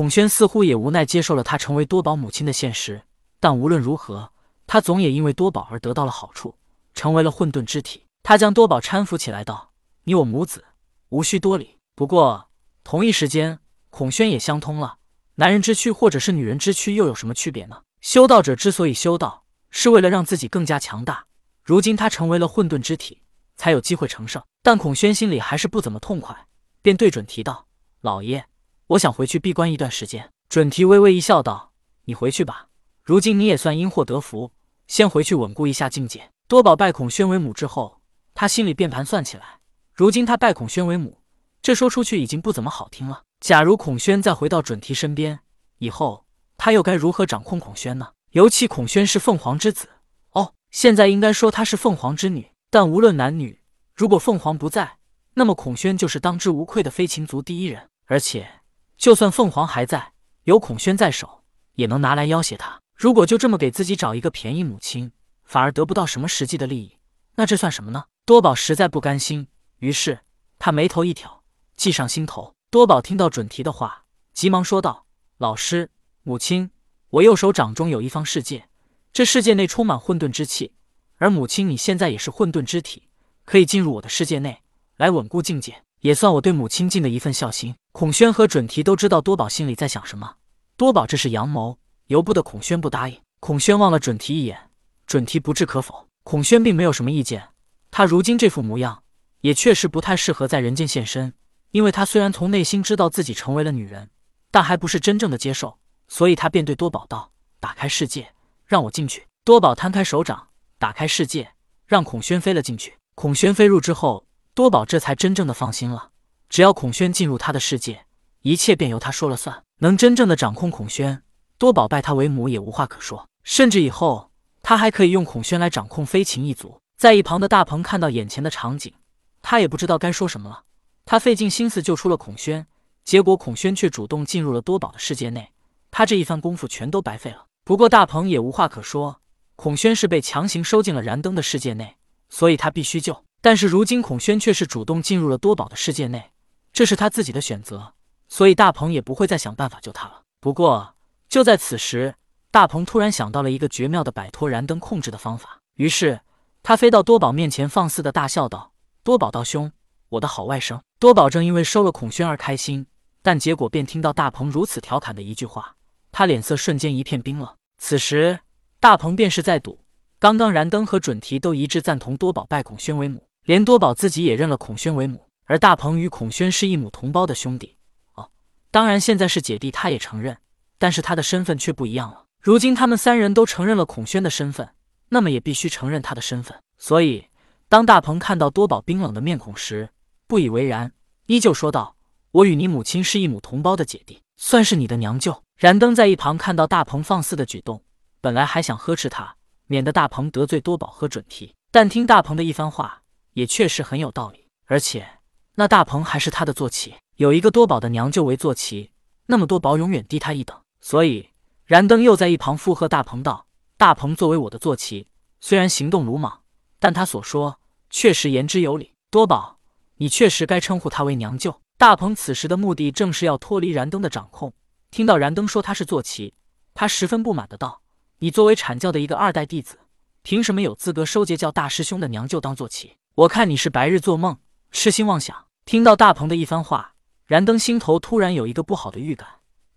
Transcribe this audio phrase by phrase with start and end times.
[0.00, 3.02] 孔宣似乎也无奈接受了他成为多宝母亲的现实，
[3.38, 4.32] 但无论如何，
[4.66, 6.54] 他总也因为多宝而得到了好处，
[6.94, 8.06] 成为了混沌之体。
[8.22, 9.72] 他将多宝搀扶起来，道
[10.04, 10.64] ：“你我母子，
[11.10, 12.48] 无需多礼。”不过，
[12.82, 13.58] 同一时间，
[13.90, 14.96] 孔宣也相通了。
[15.34, 17.82] 男人之躯或者是女人之躯，又有什么区别呢？
[18.00, 21.26] 修道者之所以修道，是为了让自己更加强大。
[21.62, 23.20] 如今他成为了混沌之体，
[23.54, 24.42] 才有机会成圣。
[24.62, 26.46] 但孔宣心里还是不怎么痛快，
[26.80, 27.66] 便对准提道
[28.00, 28.46] ：“老爷，
[28.90, 31.72] 我想回去闭关一段时间。”准提微微一笑，道
[32.06, 32.68] ：“你回去吧。
[33.02, 34.52] 如今你也算因祸得福，
[34.88, 38.00] 先回去稳固一下境界。”多宝拜孔宣为母之后，
[38.34, 39.60] 他心里便盘算起来。
[39.94, 41.18] 如今他拜孔宣为母，
[41.62, 43.22] 这说出去已经不怎么好听了。
[43.38, 45.38] 假如孔宣再回到准提身边，
[45.78, 48.08] 以后他又该如何掌控孔宣呢？
[48.32, 49.88] 尤其孔宣是凤凰之子
[50.32, 52.50] 哦，现在应该说他是凤凰之女。
[52.70, 53.60] 但无论男女，
[53.94, 54.98] 如果凤凰不在，
[55.34, 57.88] 那么孔宣就是当之无愧的飞禽族第一人。
[58.06, 58.59] 而且，
[59.00, 60.12] 就算凤凰还在，
[60.44, 61.42] 有孔宣在手，
[61.76, 62.82] 也能拿来要挟他。
[62.94, 65.10] 如果就这么给自己找一个便宜母亲，
[65.42, 66.98] 反而得不到什么实际的利益，
[67.36, 68.04] 那这算什么呢？
[68.26, 70.20] 多宝实在不甘心，于是
[70.58, 71.42] 他眉头一挑，
[71.76, 72.54] 计上心头。
[72.68, 75.06] 多宝听到准提的话，急忙说道
[75.38, 75.90] ：“老师，
[76.22, 76.70] 母亲，
[77.08, 78.68] 我右手掌中有一方世界，
[79.14, 80.74] 这世界内充满混沌之气，
[81.16, 83.08] 而母亲你现在也是混沌之体，
[83.46, 84.60] 可以进入我的世界内
[84.98, 90.36] 来稳固境界，也算我对母亲尽的一份孝心。”孔宣和准提都知道多宝心里在想什么，
[90.76, 93.18] 多宝这是阳谋，由不得孔宣不答应。
[93.40, 94.70] 孔宣望了准提一眼。
[95.06, 97.48] 准提不置可否，孔宣并没有什么意见。
[97.90, 99.02] 他如今这副模样，
[99.40, 101.34] 也确实不太适合在人间现身。
[101.72, 104.10] 因为他虽然从内心知道自己成为了女人，
[104.52, 108.32] 但还不是真正的接受，所以他便对多宝道：“打开世界，
[108.66, 111.52] 让我进去。”多宝摊开手掌，打开世界，
[111.86, 112.96] 让孔宣飞了进去。
[113.16, 114.26] 孔宣飞入之后，
[114.60, 116.10] 多宝这才真正的放心了。
[116.50, 118.04] 只要孔宣进入他的世界，
[118.42, 119.64] 一切便由他说了算。
[119.78, 121.22] 能真正的掌控孔宣，
[121.56, 123.26] 多宝拜他为母也无话可说。
[123.42, 124.30] 甚至以后。
[124.60, 126.78] 他还可以用孔宣来掌控飞禽一族。
[126.98, 128.92] 在一旁的大鹏看到眼前的场景，
[129.40, 130.64] 他也不知道该说什么了。
[131.06, 132.66] 他费尽心思救出了孔宣，
[133.02, 135.52] 结果孔宣却主动进入了多宝的世界内，
[135.90, 137.46] 他这一番功夫全都白费了。
[137.64, 139.22] 不过大鹏也无话可说，
[139.56, 141.96] 孔宣是被强行收进了燃灯的世界内，
[142.28, 143.24] 所以他必须救。
[143.40, 146.30] 但是如今孔宣却是主动进入了多宝的世界内，
[146.72, 147.94] 这是他自己的选择，
[148.28, 150.22] 所以大鹏也不会再想办法救他了。
[150.40, 150.94] 不过
[151.28, 152.14] 就在此时。
[152.52, 156.20] 大鹏突然想到了一个绝妙的摆脱燃灯控制的方法，于是
[156.64, 158.72] 他飞到多宝面前，放肆的大笑道
[159.04, 159.70] ：“多宝道兄，
[160.08, 162.84] 我的好外甥。”多宝正因为收了孔宣而开心，
[163.22, 165.76] 但结果便听到大鹏如此调侃的一句话，
[166.10, 167.48] 他脸色瞬间一片冰冷。
[167.78, 168.40] 此时
[168.80, 169.78] 大鹏便是在赌，
[170.18, 177.76] 刚刚燃灯和准提都一致赞同多宝拜孔宣为母，连多宝自己也认了孔宣为母，而大鹏与孔宣是一母同胞的兄弟。
[178.14, 178.30] 哦，
[178.70, 180.38] 当然现在是姐弟，他也承认，
[180.78, 182.24] 但是他的身份却不一样了。
[182.40, 184.70] 如今他们三人都承认了孔宣的身份，
[185.08, 186.58] 那么也必须承认他的身份。
[186.78, 187.26] 所以，
[187.68, 189.90] 当大鹏看到多宝冰冷的面孔时，
[190.26, 190.92] 不以为然，
[191.26, 191.96] 依旧说道
[192.32, 197.82] ：“我与你母亲是一母同胞的姐弟，算是你的娘舅。”燃灯在一旁看到大鹏放肆的举动，
[198.22, 199.36] 本来还想呵斥他，
[199.66, 202.99] 免得大鹏得罪多宝和准提，但听大鹏的一番话，
[203.40, 204.46] 也确实很有道理。
[204.66, 205.08] 而且，
[205.54, 208.90] 那大鹏还是他的坐骑，有一个多宝的娘舅为坐骑，
[209.24, 211.30] 那么多宝永远低他一等，所以。
[211.64, 213.46] 燃灯又在一旁附和大鹏道
[213.78, 215.06] ：“大鹏作为我的坐骑，
[215.40, 216.40] 虽然行动鲁莽，
[216.78, 218.92] 但他所说确实言之有理。
[219.08, 219.58] 多宝，
[219.96, 224.52] 你确实该称呼他为娘舅。”大鹏此时的目的正是要脱离燃灯的掌控。
[224.90, 226.34] 听到燃灯说他是坐骑，
[226.74, 227.80] 他十分不满的道
[228.18, 229.78] ：“你作为阐教的一个二代弟子，
[230.22, 232.96] 凭什么有资格收结教大师兄的娘舅当坐骑？
[233.16, 234.38] 我看你是白日做梦，
[234.70, 236.94] 痴心妄想。”听到大鹏的一番话，
[237.26, 239.28] 燃灯心头突然有一个不好的预感。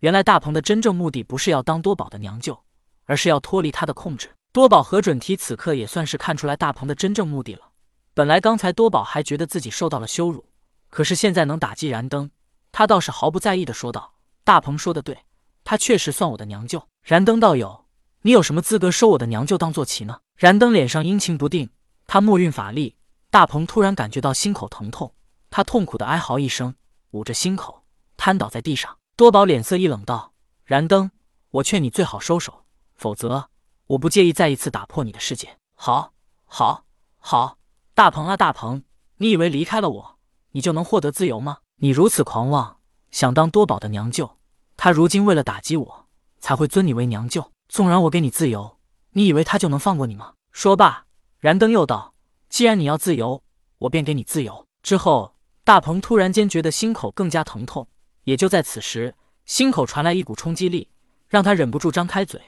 [0.00, 2.62] 原来大鹏的真正目的不是要当多宝的娘舅，
[3.04, 4.30] 而是要脱离他的控制。
[4.52, 7.70] 多宝和准提此刻也算是看出来大鹏的真正目的了。
[8.14, 10.44] 本来刚才多宝还觉得自己受到了羞辱，
[10.90, 12.30] 可是现在能打击燃灯，
[12.70, 14.14] 他倒是毫不在意的说道
[14.44, 15.18] ：“大鹏说的对，
[15.64, 17.86] 他确实算我的娘舅。”燃灯道友，
[18.22, 20.20] 你有什么资格收我的娘舅当坐骑呢？
[20.36, 21.70] 燃灯脸上阴晴不定，
[22.06, 22.96] 他默运法力。
[23.32, 25.14] 大鹏突然感觉到心口疼痛，
[25.48, 26.74] 他痛苦的哀嚎一声，
[27.12, 27.82] 捂着心口
[28.18, 28.98] 瘫倒在地上。
[29.16, 30.34] 多宝脸色一冷，道
[30.66, 31.10] ：“燃灯，
[31.48, 33.48] 我劝你最好收手，否则
[33.86, 36.12] 我不介意再一次打破你的世界。”好，
[36.44, 36.84] 好，
[37.16, 37.56] 好，
[37.94, 38.82] 大鹏啊，大鹏，
[39.16, 40.18] 你以为离开了我，
[40.50, 41.60] 你就能获得自由吗？
[41.76, 42.80] 你如此狂妄，
[43.10, 44.36] 想当多宝的娘舅，
[44.76, 46.06] 他如今为了打击我，
[46.38, 47.50] 才会尊你为娘舅。
[47.70, 48.76] 纵然我给你自由，
[49.12, 50.34] 你以为他就能放过你吗？
[50.50, 51.06] 说罢，
[51.38, 52.11] 燃灯又道
[52.52, 53.42] ：“既然你要自由，
[53.78, 55.34] 我便给你自由。”之后，
[55.64, 57.88] 大鹏突然间觉得心口更加疼痛。
[58.24, 59.14] 也就在此时，
[59.46, 60.90] 心口传来一股冲击力，
[61.28, 62.38] 让他忍不住张开嘴。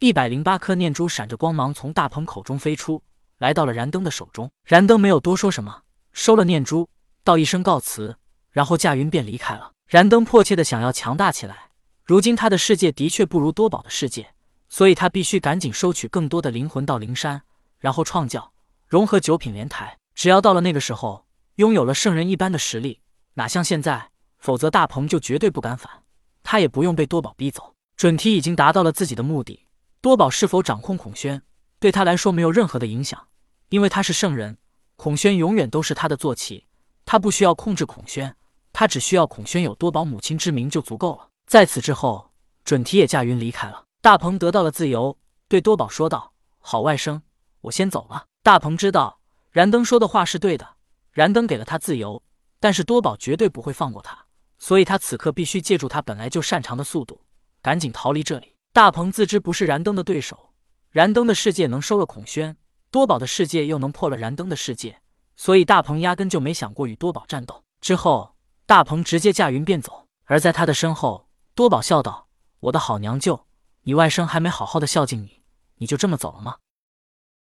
[0.00, 3.02] 一百零八颗念珠闪着光芒从大鹏口中飞出，
[3.38, 4.50] 来到了燃灯的手中。
[4.66, 5.80] 燃灯没有多说什么，
[6.12, 6.90] 收了念珠，
[7.24, 8.18] 道一声告辞，
[8.50, 9.72] 然后驾云便离开了。
[9.88, 11.70] 燃灯迫切的想要强大起来，
[12.04, 14.34] 如今他的世界的确不如多宝的世界，
[14.68, 17.40] 所以他必须赶紧收取更多的灵魂到灵山，
[17.78, 18.52] 然后创教，
[18.94, 19.98] 融合九品莲台。
[20.14, 21.26] 只要到了那个时候，
[21.56, 23.00] 拥有了圣人一般的实力，
[23.32, 24.12] 哪像现在？
[24.38, 26.04] 否则大鹏就绝对不敢反，
[26.44, 27.74] 他也不用被多宝逼走。
[27.96, 29.66] 准提已经达到了自己的目的。
[30.00, 31.42] 多宝是否掌控孔宣，
[31.80, 33.26] 对他来说没有任何的影响，
[33.70, 34.58] 因为他是圣人，
[34.94, 36.68] 孔宣永远都是他的坐骑，
[37.04, 38.36] 他不需要控制孔宣，
[38.72, 41.30] 他只需要孔宣有多宝母亲之名就足够了。
[41.48, 42.30] 在此之后，
[42.64, 43.86] 准提也驾云离开了。
[44.00, 45.18] 大鹏得到了自由，
[45.48, 47.22] 对多宝说道：“好外甥，
[47.62, 49.20] 我先走了。”大鹏知道
[49.52, 50.76] 燃灯说的话是对的，
[51.12, 52.22] 燃灯给了他自由，
[52.60, 54.26] 但是多宝绝对不会放过他，
[54.58, 57.22] 所以他此刻必须借助他本来就擅长的速度，
[57.62, 58.54] 赶紧逃离这里。
[58.74, 60.50] 大鹏自知不是燃灯的对手，
[60.90, 62.54] 燃灯的世界能收了孔宣，
[62.90, 65.00] 多宝的世界又能破了燃灯的世界，
[65.36, 67.64] 所以大鹏压根就没想过与多宝战斗。
[67.80, 68.36] 之后，
[68.66, 72.28] 大鹏直接驾云便走，而在他的身后，多宝笑道
[72.60, 73.46] ：“我的好娘舅，
[73.84, 75.40] 你外甥还没好好的孝敬你，
[75.76, 76.56] 你就这么走了吗？”